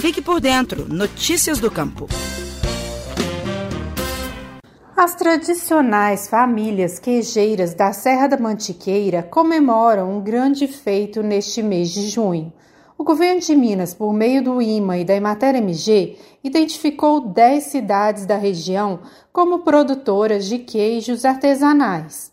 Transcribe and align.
Fique 0.00 0.22
por 0.22 0.40
dentro. 0.40 0.88
Notícias 0.88 1.58
do 1.58 1.70
Campo. 1.70 2.08
As 4.96 5.14
tradicionais 5.14 6.26
famílias 6.26 6.98
queijeiras 6.98 7.74
da 7.74 7.92
Serra 7.92 8.26
da 8.26 8.38
Mantiqueira 8.38 9.22
comemoram 9.22 10.10
um 10.10 10.22
grande 10.22 10.66
feito 10.66 11.22
neste 11.22 11.62
mês 11.62 11.90
de 11.90 12.08
junho. 12.08 12.50
O 12.96 13.04
governo 13.04 13.42
de 13.42 13.54
Minas, 13.54 13.92
por 13.92 14.14
meio 14.14 14.42
do 14.42 14.62
IMA 14.62 14.96
e 14.96 15.04
da 15.04 15.14
Emater 15.14 15.54
MG, 15.56 16.16
identificou 16.42 17.28
10 17.28 17.64
cidades 17.64 18.24
da 18.24 18.38
região 18.38 19.00
como 19.30 19.58
produtoras 19.58 20.46
de 20.46 20.60
queijos 20.60 21.26
artesanais. 21.26 22.32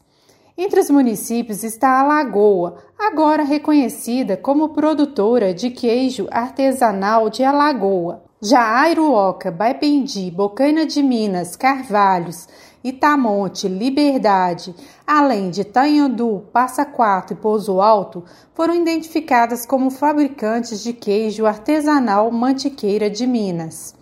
Entre 0.60 0.80
os 0.80 0.90
municípios 0.90 1.64
está 1.64 2.00
a 2.00 2.04
Lagoa, 2.04 2.78
agora 2.98 3.44
reconhecida 3.44 4.36
como 4.36 4.70
produtora 4.70 5.54
de 5.54 5.70
queijo 5.70 6.28
artesanal 6.32 7.30
de 7.30 7.44
Alagoa. 7.44 8.24
Já 8.42 8.82
Airuoca, 8.82 9.52
Baipendi, 9.52 10.32
Bocaina 10.32 10.84
de 10.84 11.04
Minas, 11.04 11.56
Carvalhos, 11.56 12.48
Itamonte, 12.84 13.68
Liberdade, 13.68 14.74
além 15.06 15.52
de 15.52 15.64
Tanhandu, 15.64 16.48
Passa 16.52 16.86
Quatro 16.86 17.36
e 17.36 17.40
Pouso 17.40 17.80
Alto, 17.80 18.24
foram 18.56 18.74
identificadas 18.74 19.64
como 19.64 19.92
fabricantes 19.92 20.82
de 20.82 20.92
queijo 20.92 21.46
artesanal 21.46 22.32
Mantiqueira 22.32 23.12
de 23.12 23.28
Minas. 23.28 23.96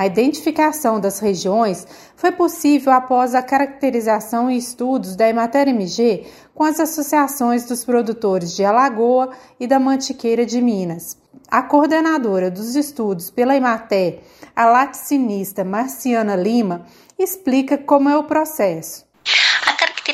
A 0.00 0.06
identificação 0.06 0.98
das 0.98 1.18
regiões 1.18 1.86
foi 2.16 2.32
possível 2.32 2.90
após 2.90 3.34
a 3.34 3.42
caracterização 3.42 4.50
e 4.50 4.56
estudos 4.56 5.14
da 5.14 5.28
Emater 5.28 5.68
MG 5.68 6.24
com 6.54 6.64
as 6.64 6.80
associações 6.80 7.66
dos 7.66 7.84
produtores 7.84 8.56
de 8.56 8.64
Alagoa 8.64 9.28
e 9.60 9.66
da 9.66 9.78
Mantiqueira 9.78 10.46
de 10.46 10.58
Minas. 10.62 11.18
A 11.50 11.62
coordenadora 11.62 12.50
dos 12.50 12.76
estudos 12.76 13.28
pela 13.28 13.54
Emater, 13.54 14.22
a 14.56 14.64
laticinista 14.64 15.64
Marciana 15.64 16.34
Lima, 16.34 16.86
explica 17.18 17.76
como 17.76 18.08
é 18.08 18.16
o 18.16 18.24
processo 18.24 19.09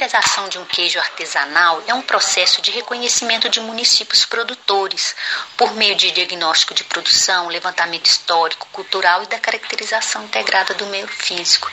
caracterização 0.06 0.48
de 0.48 0.58
um 0.58 0.64
queijo 0.64 0.98
artesanal 0.98 1.82
é 1.86 1.92
um 1.92 2.00
processo 2.00 2.62
de 2.62 2.70
reconhecimento 2.70 3.48
de 3.48 3.60
municípios 3.60 4.24
produtores, 4.24 5.16
por 5.56 5.74
meio 5.74 5.96
de 5.96 6.10
diagnóstico 6.12 6.74
de 6.74 6.84
produção, 6.84 7.48
levantamento 7.48 8.06
histórico, 8.06 8.68
cultural 8.72 9.22
e 9.22 9.26
da 9.26 9.38
caracterização 9.38 10.24
integrada 10.24 10.74
do 10.74 10.86
meio 10.86 11.08
físico. 11.08 11.70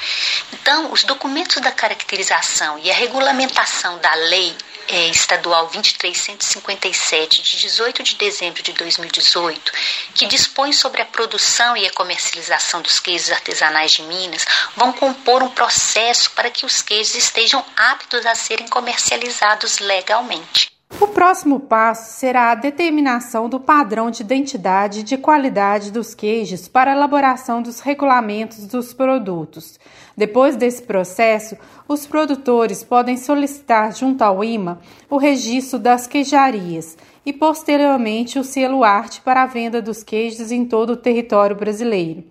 Então, 0.52 0.92
os 0.92 1.04
documentos 1.04 1.62
da 1.62 1.72
caracterização 1.72 2.80
e 2.80 2.90
a 2.90 2.94
regulamentação 2.94 4.00
da 4.00 4.14
lei 4.16 4.56
é, 4.88 5.08
estadual 5.08 5.68
23157 5.68 7.42
de 7.42 7.58
18 7.58 8.04
de 8.04 8.16
dezembro 8.16 8.62
de 8.62 8.74
2018, 8.74 9.72
que 10.14 10.26
dispõe 10.26 10.74
sobre 10.74 11.02
a 11.02 11.06
produção 11.06 11.78
e 11.78 11.86
a 11.86 11.94
comercialização 11.94 12.82
dos 12.82 13.00
queijos 13.00 13.32
artesanais 13.32 13.92
de 13.92 14.04
Minas, 14.04 14.46
vão 14.76 14.92
compor 14.92 15.44
um 15.44 15.50
processo 15.50 16.32
para 16.32 16.50
que 16.50 16.66
os 16.66 16.82
queijos 16.82 17.16
estejam 17.16 17.64
aptos 17.76 18.26
a 18.26 18.36
serem 18.36 18.68
comercializados 18.68 19.80
legalmente. 19.80 20.73
O 21.02 21.08
próximo 21.08 21.60
passo 21.60 22.14
será 22.20 22.52
a 22.52 22.56
determinação 22.56 23.50
do 23.50 23.60
padrão 23.60 24.12
de 24.12 24.22
identidade 24.22 25.00
e 25.00 25.04
de 25.04 25.18
qualidade 25.18 25.92
dos 25.92 26.14
queijos 26.14 26.68
para 26.68 26.92
a 26.92 26.96
elaboração 26.96 27.62
dos 27.62 27.80
regulamentos 27.80 28.66
dos 28.68 28.94
produtos. 28.94 29.80
Depois 30.16 30.56
desse 30.56 30.84
processo, 30.84 31.58
os 31.88 32.06
produtores 32.06 32.84
podem 32.84 33.18
solicitar 33.18 33.94
junto 33.94 34.22
ao 34.22 34.44
IMA 34.44 34.80
o 35.10 35.18
registro 35.18 35.80
das 35.80 36.06
queijarias 36.06 36.96
e, 37.26 37.34
posteriormente, 37.34 38.38
o 38.38 38.44
selo 38.44 38.84
arte 38.84 39.20
para 39.22 39.44
a 39.44 39.48
venda 39.48 39.82
dos 39.82 40.04
queijos 40.04 40.52
em 40.52 40.64
todo 40.64 40.92
o 40.92 40.98
território 40.98 41.56
brasileiro. 41.56 42.24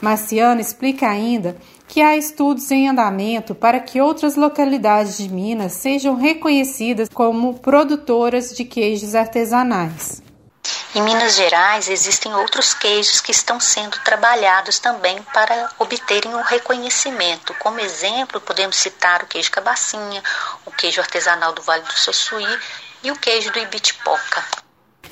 Marciano 0.00 0.60
explica 0.60 1.08
ainda 1.08 1.56
que 1.88 2.00
há 2.02 2.16
estudos 2.16 2.70
em 2.70 2.88
andamento 2.88 3.54
para 3.54 3.80
que 3.80 4.00
outras 4.00 4.36
localidades 4.36 5.16
de 5.16 5.28
Minas 5.28 5.72
sejam 5.72 6.16
reconhecidas 6.16 7.08
como 7.12 7.58
produtoras 7.58 8.50
de 8.50 8.64
queijos 8.64 9.14
artesanais. 9.14 10.22
Em 10.94 11.02
Minas 11.02 11.36
Gerais 11.36 11.88
existem 11.88 12.34
outros 12.34 12.72
queijos 12.72 13.20
que 13.20 13.30
estão 13.30 13.60
sendo 13.60 13.98
trabalhados 14.02 14.78
também 14.78 15.22
para 15.32 15.70
obterem 15.78 16.34
o 16.34 16.38
um 16.38 16.42
reconhecimento. 16.42 17.54
Como 17.60 17.78
exemplo, 17.80 18.40
podemos 18.40 18.76
citar 18.76 19.22
o 19.22 19.26
queijo 19.26 19.50
cabacinha, 19.50 20.22
o 20.64 20.70
queijo 20.70 21.00
artesanal 21.00 21.52
do 21.52 21.62
Vale 21.62 21.82
do 21.82 21.92
Sossuí 21.92 22.58
e 23.02 23.10
o 23.10 23.16
queijo 23.16 23.52
do 23.52 23.58
Ibitipoca. 23.58 24.65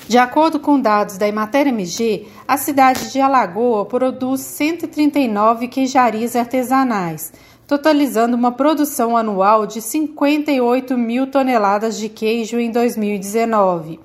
De 0.07 0.19
acordo 0.19 0.59
com 0.59 0.79
dados 0.79 1.17
da 1.17 1.27
Emater 1.27 1.65
MG, 1.67 2.27
a 2.47 2.57
cidade 2.57 3.11
de 3.11 3.19
Alagoa 3.19 3.85
produz 3.85 4.41
139 4.41 5.67
queijarias 5.67 6.35
artesanais, 6.35 7.33
totalizando 7.65 8.37
uma 8.37 8.51
produção 8.51 9.17
anual 9.17 9.65
de 9.65 9.81
58 9.81 10.95
mil 10.95 11.25
toneladas 11.25 11.97
de 11.97 12.07
queijo 12.07 12.59
em 12.59 12.69
2019. 12.69 13.99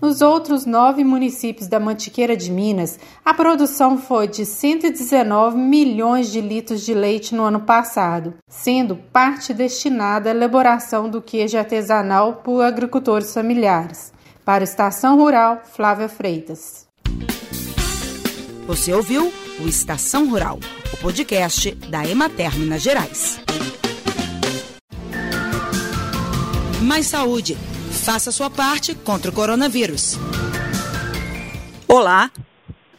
Nos 0.00 0.20
outros 0.20 0.66
nove 0.66 1.04
municípios 1.04 1.68
da 1.68 1.78
Mantiqueira 1.78 2.36
de 2.36 2.50
Minas, 2.50 2.98
a 3.24 3.32
produção 3.32 3.96
foi 3.96 4.26
de 4.26 4.44
119 4.44 5.56
milhões 5.56 6.32
de 6.32 6.40
litros 6.40 6.84
de 6.84 6.92
leite 6.92 7.32
no 7.32 7.44
ano 7.44 7.60
passado, 7.60 8.34
sendo 8.48 8.96
parte 8.96 9.54
destinada 9.54 10.30
à 10.30 10.34
elaboração 10.34 11.08
do 11.08 11.22
queijo 11.22 11.56
artesanal 11.56 12.40
por 12.44 12.60
agricultores 12.60 13.32
familiares. 13.32 14.12
Para 14.44 14.62
a 14.62 14.64
Estação 14.64 15.16
Rural, 15.16 15.62
Flávia 15.64 16.06
Freitas. 16.06 16.86
Você 18.66 18.92
ouviu 18.92 19.32
o 19.60 19.66
Estação 19.66 20.28
Rural, 20.28 20.58
o 20.92 20.96
podcast 20.98 21.74
da 21.88 22.06
Emater 22.06 22.54
Minas 22.58 22.82
Gerais. 22.82 23.40
Mais 26.82 27.06
saúde. 27.06 27.56
Faça 28.04 28.30
sua 28.30 28.50
parte 28.50 28.94
contra 28.94 29.30
o 29.30 29.34
coronavírus. 29.34 30.18
Olá, 31.88 32.30